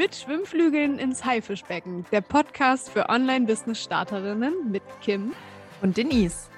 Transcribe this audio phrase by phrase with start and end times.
[0.00, 5.34] Mit Schwimmflügeln ins Haifischbecken, der Podcast für Online-Business-Starterinnen mit Kim
[5.82, 6.48] und Denise.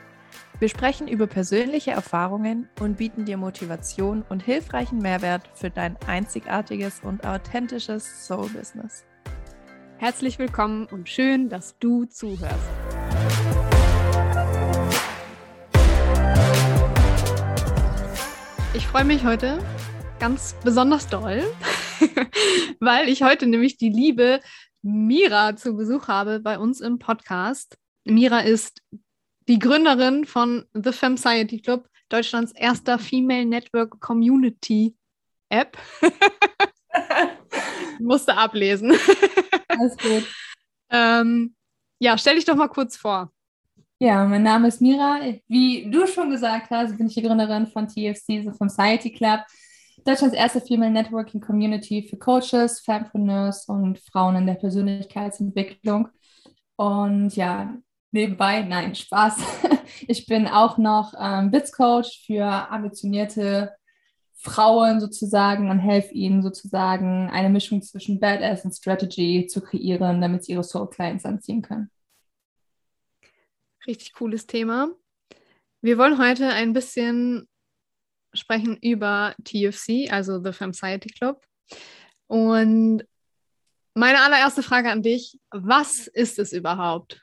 [0.61, 7.01] Wir sprechen über persönliche Erfahrungen und bieten dir Motivation und hilfreichen Mehrwert für dein einzigartiges
[7.03, 9.05] und authentisches Soul-Business.
[9.99, 12.71] Herzlich willkommen und schön, dass du zuhörst.
[18.75, 19.59] Ich freue mich heute
[20.21, 21.43] ganz besonders doll,
[22.81, 24.41] weil ich heute nämlich die liebe
[24.83, 27.77] Mira zu Besuch habe bei uns im Podcast.
[28.05, 28.83] Mira ist
[29.49, 34.97] die Gründerin von The Femme Society Club, Deutschlands erster Female Network Community
[35.49, 35.79] App.
[38.01, 38.93] Musste ablesen.
[39.69, 40.27] Alles gut.
[40.91, 41.55] ähm,
[42.01, 43.33] ja, stell dich doch mal kurz vor.
[44.01, 45.21] Ja, mein Name ist Mira.
[45.47, 49.41] Wie du schon gesagt hast, bin ich die Gründerin von TFC, The Society Club.
[50.05, 56.09] Deutschlands erste Female Networking Community für Coaches, Fempreneurs und Frauen in der Persönlichkeitsentwicklung.
[56.77, 57.77] Und ja,
[58.11, 59.37] nebenbei, nein, Spaß.
[60.09, 63.73] Ich bin auch noch ähm, Bits-Coach für ambitionierte
[64.35, 70.45] Frauen sozusagen und helfe ihnen sozusagen eine Mischung zwischen Badass und Strategy zu kreieren, damit
[70.45, 71.91] sie ihre Soul-Clients anziehen können.
[73.87, 74.89] Richtig cooles Thema.
[75.83, 77.49] Wir wollen heute ein bisschen
[78.35, 81.43] sprechen über TFC, also The Society Club.
[82.27, 83.05] Und
[83.95, 87.23] meine allererste Frage an dich, was ist es überhaupt?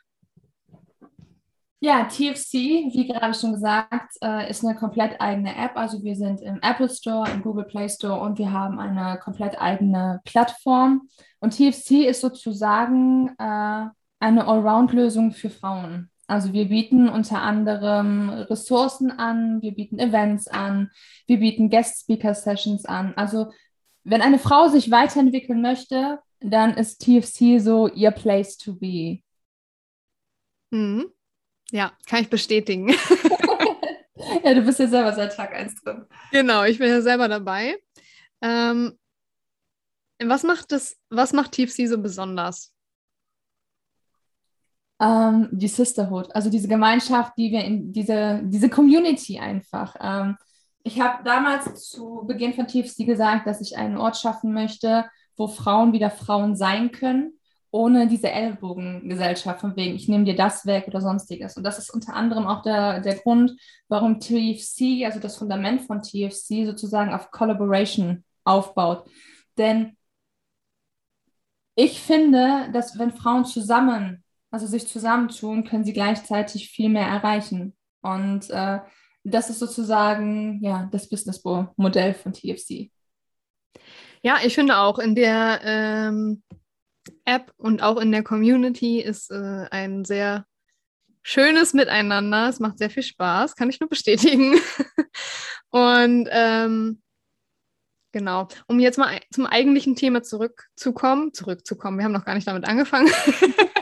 [1.82, 2.52] Ja, TFC,
[2.92, 5.76] wie gerade schon gesagt, äh, ist eine komplett eigene App.
[5.76, 9.58] Also wir sind im Apple Store, im Google Play Store und wir haben eine komplett
[9.58, 11.08] eigene Plattform.
[11.38, 13.86] Und TFC ist sozusagen äh,
[14.20, 16.10] eine Allround-Lösung für Frauen.
[16.30, 20.90] Also wir bieten unter anderem Ressourcen an, wir bieten Events an,
[21.26, 23.14] wir bieten Guest Speaker Sessions an.
[23.16, 23.52] Also
[24.04, 29.22] wenn eine Frau sich weiterentwickeln möchte, dann ist TFC so ihr Place to be.
[30.70, 31.10] Mhm.
[31.72, 32.88] Ja, kann ich bestätigen.
[34.44, 36.06] ja, du bist ja selber seit Tag 1 drin.
[36.30, 37.76] Genau, ich bin ja selber dabei.
[38.40, 38.96] Ähm,
[40.22, 42.72] was macht das, was macht TFC so besonders?
[45.00, 49.96] Ähm, die Sisterhood, also diese Gemeinschaft, die wir in diese, diese Community einfach.
[50.00, 50.36] Ähm,
[50.82, 55.06] ich habe damals zu Beginn von TFC gesagt, dass ich einen Ort schaffen möchte,
[55.36, 57.32] wo Frauen wieder Frauen sein können,
[57.70, 61.56] ohne diese Ellbogengesellschaft, von wegen, ich nehme dir das weg oder sonstiges.
[61.56, 63.52] Und das ist unter anderem auch der, der Grund,
[63.88, 69.08] warum TFC, also das Fundament von TFC, sozusagen auf Collaboration aufbaut.
[69.56, 69.96] Denn
[71.74, 77.76] ich finde, dass wenn Frauen zusammen also sich zusammentun, können sie gleichzeitig viel mehr erreichen.
[78.02, 78.80] Und äh,
[79.24, 82.90] das ist sozusagen ja das Business-Modell von TFC.
[84.22, 86.42] Ja, ich finde auch in der ähm,
[87.24, 90.44] App und auch in der Community ist äh, ein sehr
[91.22, 92.48] schönes Miteinander.
[92.48, 94.58] Es macht sehr viel Spaß, kann ich nur bestätigen.
[95.70, 97.00] und ähm,
[98.12, 102.66] genau, um jetzt mal zum eigentlichen Thema zurückzukommen, zurückzukommen, wir haben noch gar nicht damit
[102.66, 103.10] angefangen.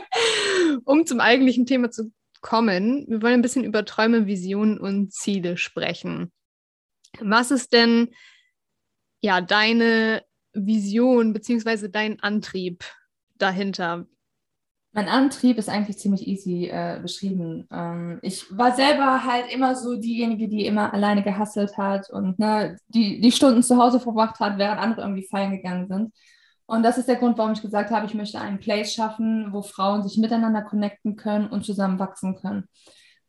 [0.85, 5.57] um zum eigentlichen Thema zu kommen, wir wollen ein bisschen über Träume, Visionen und Ziele
[5.57, 6.31] sprechen.
[7.19, 8.09] Was ist denn
[9.21, 11.89] ja deine Vision bzw.
[11.89, 12.83] dein Antrieb
[13.37, 14.05] dahinter?
[14.91, 17.67] Mein Antrieb ist eigentlich ziemlich easy äh, beschrieben.
[17.71, 22.75] Ähm, ich war selber halt immer so diejenige, die immer alleine gehasselt hat und ne,
[22.87, 26.13] die, die Stunden zu Hause verbracht hat, während andere irgendwie feiern gegangen sind.
[26.69, 29.63] Und das ist der Grund, warum ich gesagt habe, ich möchte einen Place schaffen, wo
[29.63, 32.65] Frauen sich miteinander connecten können und zusammen wachsen können.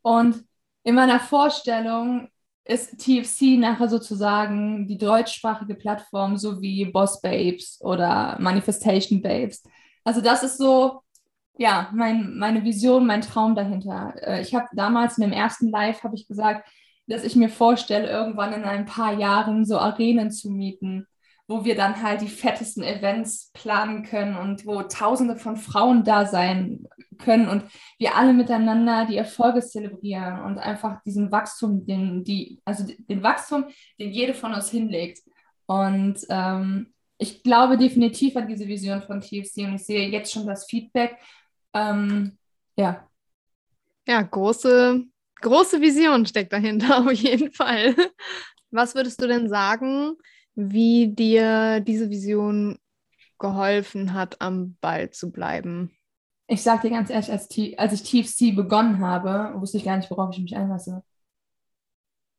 [0.02, 0.44] Und
[0.82, 2.28] in meiner Vorstellung
[2.66, 9.62] ist TFC nachher sozusagen die deutschsprachige Plattform, so wie Boss Babes oder Manifestation Babes.
[10.04, 11.00] Also das ist so,
[11.56, 14.12] ja, mein, meine Vision, mein Traum dahinter.
[14.20, 16.68] Äh, ich habe damals in dem ersten Live habe ich gesagt,
[17.06, 21.06] dass ich mir vorstelle, irgendwann in ein paar Jahren so Arenen zu mieten
[21.50, 26.24] wo wir dann halt die fettesten Events planen können und wo tausende von Frauen da
[26.24, 26.86] sein
[27.18, 27.64] können und
[27.98, 33.64] wir alle miteinander die Erfolge zelebrieren und einfach diesen Wachstum, den die, also den Wachstum,
[33.98, 35.18] den jede von uns hinlegt.
[35.66, 40.46] Und ähm, ich glaube definitiv an diese Vision von TFC und ich sehe jetzt schon
[40.46, 41.16] das Feedback.
[41.74, 42.38] Ähm,
[42.76, 43.08] ja.
[44.06, 45.04] Ja, große,
[45.40, 47.96] große Vision steckt dahinter, auf jeden Fall.
[48.70, 50.14] Was würdest du denn sagen,
[50.68, 52.78] wie dir diese Vision
[53.38, 55.90] geholfen hat, am Ball zu bleiben?
[56.46, 57.48] Ich sage dir ganz ehrlich, als,
[57.78, 61.02] als ich TFC begonnen habe, wusste ich gar nicht, worauf ich mich einlasse.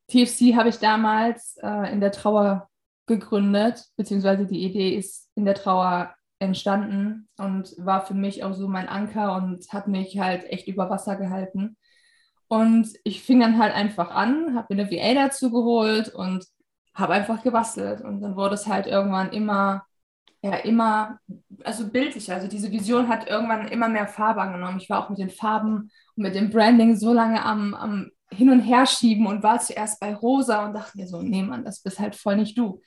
[0.10, 2.70] TFC habe ich damals äh, in der Trauer
[3.08, 8.68] gegründet, beziehungsweise die Idee ist in der Trauer entstanden und war für mich auch so
[8.68, 11.78] mein Anker und hat mich halt echt über Wasser gehalten.
[12.48, 16.46] Und ich fing dann halt einfach an, habe mir eine VA dazu geholt und
[16.94, 18.02] habe einfach gebastelt.
[18.02, 19.86] Und dann wurde es halt irgendwann immer,
[20.42, 21.20] ja, immer,
[21.64, 22.36] also bildlicher.
[22.36, 24.80] Also diese Vision hat irgendwann immer mehr Farbe angenommen.
[24.80, 28.50] Ich war auch mit den Farben und mit dem Branding so lange am, am Hin-
[28.50, 32.00] und Herschieben und war zuerst bei Rosa und dachte mir so, nee, Mann, das bist
[32.00, 32.82] halt voll nicht du.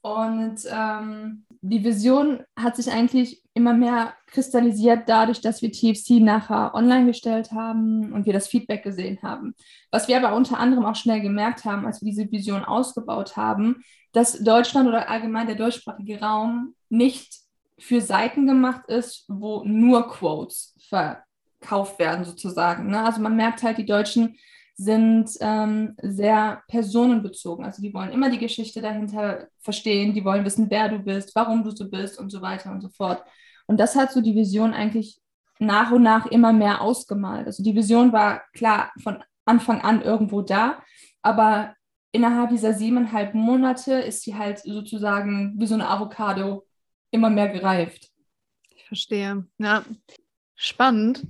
[0.00, 6.74] Und ähm, die Vision hat sich eigentlich immer mehr kristallisiert dadurch, dass wir TFC nachher
[6.74, 9.54] online gestellt haben und wir das Feedback gesehen haben.
[9.90, 13.82] Was wir aber unter anderem auch schnell gemerkt haben, als wir diese Vision ausgebaut haben,
[14.12, 17.34] dass Deutschland oder allgemein der deutschsprachige Raum nicht
[17.78, 22.88] für Seiten gemacht ist, wo nur Quotes verkauft werden sozusagen.
[22.88, 23.04] Ne?
[23.04, 24.36] Also man merkt halt, die Deutschen
[24.80, 27.64] sind ähm, sehr personenbezogen.
[27.64, 31.64] Also die wollen immer die Geschichte dahinter verstehen, die wollen wissen, wer du bist, warum
[31.64, 33.24] du so bist und so weiter und so fort.
[33.68, 35.20] Und das hat so die Vision eigentlich
[35.60, 37.46] nach und nach immer mehr ausgemalt.
[37.46, 40.82] Also die Vision war klar von Anfang an irgendwo da,
[41.22, 41.74] aber
[42.12, 46.66] innerhalb dieser siebeneinhalb Monate ist sie halt sozusagen wie so eine Avocado
[47.10, 48.10] immer mehr gereift.
[48.70, 49.46] Ich verstehe.
[49.58, 49.84] Ja,
[50.54, 51.26] spannend.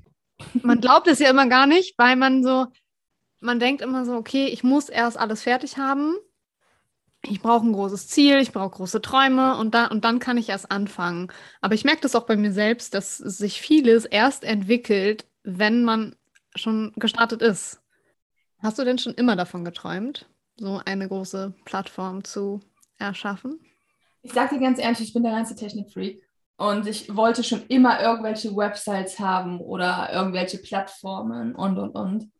[0.62, 2.66] Man glaubt es ja immer gar nicht, weil man so,
[3.40, 6.14] man denkt immer so, okay, ich muss erst alles fertig haben.
[7.30, 10.48] Ich brauche ein großes Ziel, ich brauche große Träume und, da, und dann kann ich
[10.48, 11.28] erst anfangen.
[11.60, 16.16] Aber ich merke das auch bei mir selbst, dass sich vieles erst entwickelt, wenn man
[16.54, 17.82] schon gestartet ist.
[18.58, 20.26] Hast du denn schon immer davon geträumt,
[20.56, 22.60] so eine große Plattform zu
[22.98, 23.60] erschaffen?
[24.22, 26.22] Ich sage dir ganz ehrlich, ich bin der reinste Technikfreak.
[26.56, 32.30] Und ich wollte schon immer irgendwelche Websites haben oder irgendwelche Plattformen und, und, und.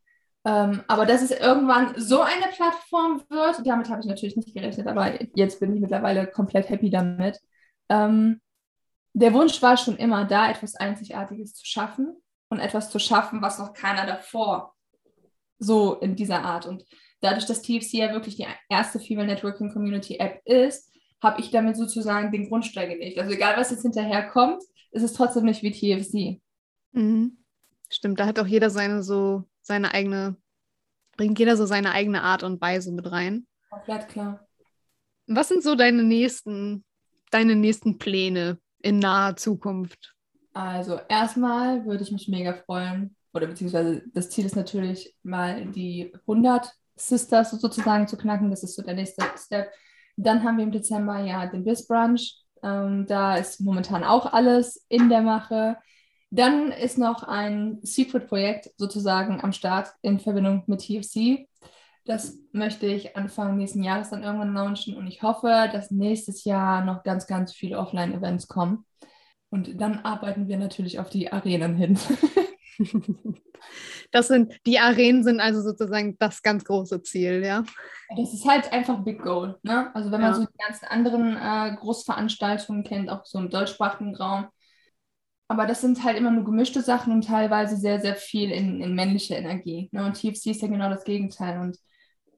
[0.48, 4.86] Ähm, aber dass es irgendwann so eine Plattform wird, damit habe ich natürlich nicht gerechnet,
[4.86, 7.38] aber jetzt bin ich mittlerweile komplett happy damit.
[7.90, 8.40] Ähm,
[9.12, 12.16] der Wunsch war schon immer da, etwas Einzigartiges zu schaffen
[12.48, 14.74] und etwas zu schaffen, was noch keiner davor
[15.58, 16.64] so in dieser Art.
[16.64, 16.82] Und
[17.20, 20.90] dadurch, dass TFC ja wirklich die erste Female Networking Community App ist,
[21.22, 23.18] habe ich damit sozusagen den Grundstein gelegt.
[23.18, 24.62] Also egal, was jetzt hinterher kommt,
[24.92, 26.40] ist es trotzdem nicht wie TFC.
[26.92, 27.36] Mhm.
[27.90, 30.36] Stimmt, da hat auch jeder seine so seine eigene,
[31.16, 33.46] bringt jeder so seine eigene Art und Weise mit rein.
[33.70, 34.48] Komplett klar.
[35.26, 36.84] Was sind so deine nächsten,
[37.30, 40.14] deine nächsten Pläne in naher Zukunft?
[40.54, 46.12] Also erstmal würde ich mich mega freuen, oder beziehungsweise das Ziel ist natürlich mal die
[46.22, 48.50] 100 Sisters sozusagen zu knacken.
[48.50, 49.70] Das ist so der nächste Step.
[50.16, 52.42] Dann haben wir im Dezember ja den Biz Brunch.
[52.62, 55.76] Ähm, da ist momentan auch alles in der Mache.
[56.30, 61.48] Dann ist noch ein Secret-Projekt sozusagen am Start in Verbindung mit TFC.
[62.04, 66.84] Das möchte ich Anfang nächsten Jahres dann irgendwann launchen und ich hoffe, dass nächstes Jahr
[66.84, 68.84] noch ganz, ganz viele Offline-Events kommen.
[69.50, 71.98] Und dann arbeiten wir natürlich auf die Arenen hin.
[74.10, 77.64] Das sind, die Arenen sind also sozusagen das ganz große Ziel, ja.
[78.16, 79.58] Das ist halt einfach Big Goal.
[79.62, 79.94] Ne?
[79.94, 80.36] Also wenn man ja.
[80.36, 84.46] so die ganzen anderen äh, Großveranstaltungen kennt, auch so im deutschsprachigen Raum,
[85.48, 88.94] aber das sind halt immer nur gemischte Sachen und teilweise sehr, sehr viel in, in
[88.94, 89.88] männliche Energie.
[89.92, 90.04] Ne?
[90.04, 91.58] Und TFC ist ja genau das Gegenteil.
[91.58, 91.78] Und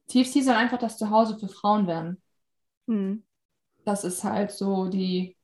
[0.07, 2.21] TFC soll einfach das Zuhause für Frauen werden.
[2.85, 3.25] Mhm.
[3.83, 5.35] Das ist halt so die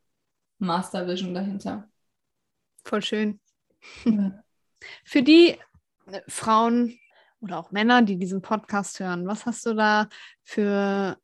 [0.59, 1.89] Master Vision dahinter.
[2.85, 3.39] Voll schön.
[4.05, 4.43] Ja.
[5.03, 5.57] Für die
[6.05, 6.99] äh, Frauen
[7.41, 10.07] oder auch Männer, die diesen Podcast hören, was hast du da
[10.43, 11.17] für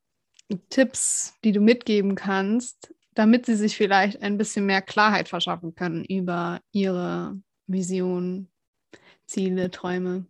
[0.70, 6.06] Tipps, die du mitgeben kannst, damit sie sich vielleicht ein bisschen mehr Klarheit verschaffen können
[6.06, 8.50] über ihre Vision,
[9.26, 10.26] Ziele, Träume?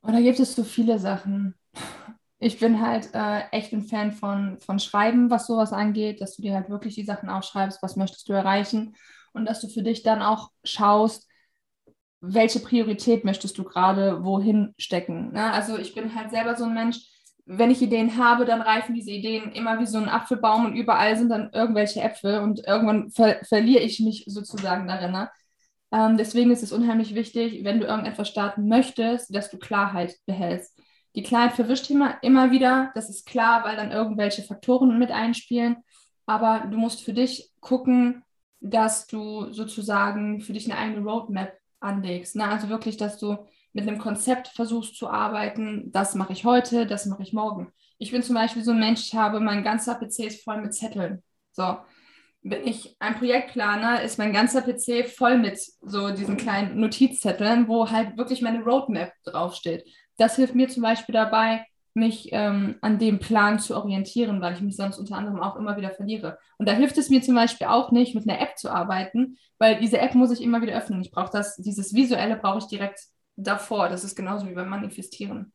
[0.00, 1.54] Und da gibt es so viele Sachen.
[2.38, 6.42] Ich bin halt äh, echt ein Fan von, von Schreiben, was sowas angeht, dass du
[6.42, 8.94] dir halt wirklich die Sachen aufschreibst, was möchtest du erreichen
[9.32, 11.26] und dass du für dich dann auch schaust,
[12.20, 15.32] welche Priorität möchtest du gerade wohin stecken.
[15.32, 15.52] Ne?
[15.52, 16.98] Also ich bin halt selber so ein Mensch,
[17.46, 21.16] wenn ich Ideen habe, dann reifen diese Ideen immer wie so ein Apfelbaum und überall
[21.16, 25.12] sind dann irgendwelche Äpfel und irgendwann ver verliere ich mich sozusagen darin.
[25.12, 25.30] Ne?
[25.92, 30.78] Ähm, deswegen ist es unheimlich wichtig, wenn du irgendetwas starten möchtest, dass du Klarheit behältst.
[31.14, 35.76] Die Klarheit verwischt immer, immer wieder, das ist klar, weil dann irgendwelche Faktoren mit einspielen.
[36.26, 38.24] Aber du musst für dich gucken,
[38.60, 42.34] dass du sozusagen für dich eine eigene Roadmap anlegst.
[42.34, 42.48] Ne?
[42.48, 43.36] Also wirklich, dass du
[43.74, 47.72] mit einem Konzept versuchst zu arbeiten, das mache ich heute, das mache ich morgen.
[47.98, 51.22] Ich bin zum Beispiel so ein Mensch, ich habe mein ganzer PC voll mit Zetteln.
[51.52, 51.76] So,
[52.42, 57.68] wenn ich ein Projekt plane, ist mein ganzer PC voll mit so diesen kleinen Notizzetteln,
[57.68, 59.84] wo halt wirklich meine Roadmap draufsteht.
[60.18, 64.60] Das hilft mir zum Beispiel dabei, mich ähm, an dem Plan zu orientieren, weil ich
[64.60, 66.38] mich sonst unter anderem auch immer wieder verliere.
[66.58, 69.78] Und da hilft es mir zum Beispiel auch nicht, mit einer App zu arbeiten, weil
[69.78, 71.00] diese App muss ich immer wieder öffnen.
[71.00, 73.00] Ich brauche das, dieses Visuelle brauche ich direkt
[73.36, 73.88] davor.
[73.88, 75.52] Das ist genauso wie beim Manifestieren.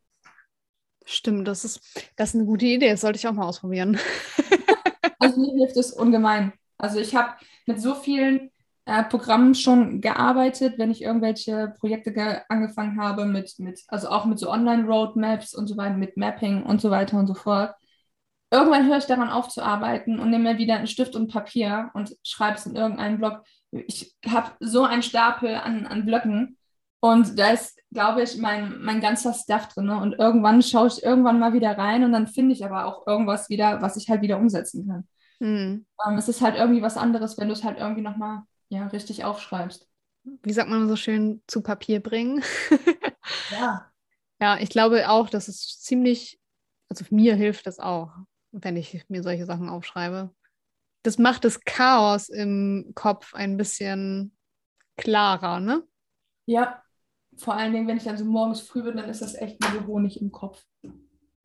[1.05, 1.81] Stimmt, das ist,
[2.15, 2.91] das ist eine gute Idee.
[2.91, 3.97] Das sollte ich auch mal ausprobieren.
[5.19, 6.53] also mir hilft es ungemein.
[6.77, 7.33] Also ich habe
[7.65, 8.51] mit so vielen
[8.85, 14.25] äh, Programmen schon gearbeitet, wenn ich irgendwelche Projekte ge angefangen habe, mit, mit, also auch
[14.25, 17.75] mit so Online-Roadmaps und so weiter, mit Mapping und so weiter und so fort.
[18.51, 21.91] Irgendwann höre ich daran auf zu arbeiten und nehme mir wieder einen Stift und Papier
[21.93, 23.43] und schreibe es in irgendeinen Blog.
[23.71, 26.57] Ich habe so einen Stapel an, an Blöcken
[27.01, 29.85] und da ist, glaube ich, mein, mein ganzer Stuff drin.
[29.85, 29.97] Ne?
[29.99, 33.49] Und irgendwann schaue ich irgendwann mal wieder rein und dann finde ich aber auch irgendwas
[33.49, 35.07] wieder, was ich halt wieder umsetzen kann.
[35.39, 35.85] Mhm.
[36.05, 39.23] Ähm, es ist halt irgendwie was anderes, wenn du es halt irgendwie nochmal ja, richtig
[39.23, 39.87] aufschreibst.
[40.23, 42.43] Wie sagt man so schön, zu Papier bringen?
[43.51, 43.89] ja.
[44.41, 46.39] Ja, ich glaube auch, dass es ziemlich,
[46.89, 48.11] also mir hilft das auch,
[48.51, 50.33] wenn ich mir solche Sachen aufschreibe.
[51.03, 54.35] Das macht das Chaos im Kopf ein bisschen
[54.97, 55.83] klarer, ne?
[56.45, 56.83] Ja,
[57.39, 59.77] vor allen Dingen, wenn ich dann so morgens früh bin, dann ist das echt wie
[59.77, 60.63] so Honig im Kopf.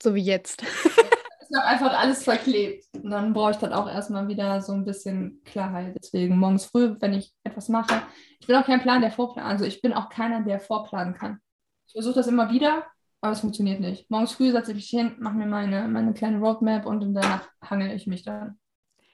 [0.03, 0.63] So wie jetzt.
[1.45, 2.87] ist noch einfach alles verklebt.
[2.95, 5.95] Und dann brauche ich dann auch erstmal wieder so ein bisschen Klarheit.
[5.97, 8.03] Deswegen morgens früh, wenn ich etwas mache,
[8.41, 9.51] ich bin auch kein Plan, der vorplanen.
[9.51, 11.39] Also ich bin auch keiner, der vorplanen kann.
[11.87, 12.85] Ich versuche das immer wieder,
[13.21, 14.11] aber es funktioniert nicht.
[14.11, 17.93] Morgens früh setze ich mich hin, mache mir meine, meine kleine Roadmap und danach hangel
[17.93, 18.59] ich mich dann.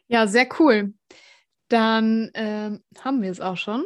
[0.08, 0.94] Ja, sehr cool.
[1.68, 3.84] Dann ähm, haben wir es auch schon.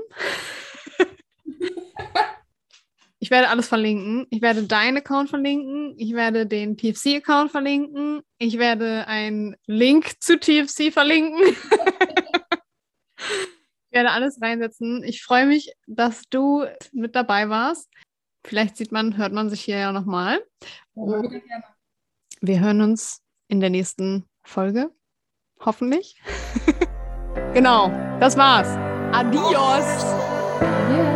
[3.25, 4.27] Ich werde alles verlinken.
[4.29, 5.95] Ich werde deinen Account verlinken.
[5.97, 8.21] Ich werde den TFC-Account verlinken.
[8.37, 11.41] Ich werde einen Link zu TFC verlinken.
[13.17, 15.03] ich werde alles reinsetzen.
[15.05, 17.89] Ich freue mich, dass du mit dabei warst.
[18.47, 20.45] Vielleicht sieht man, hört man sich hier ja nochmal.
[20.95, 24.91] Wir hören uns in der nächsten Folge.
[25.61, 26.21] Hoffentlich.
[27.55, 27.89] genau,
[28.21, 28.69] das war's.
[29.15, 30.05] Adios.
[30.61, 31.14] Yeah.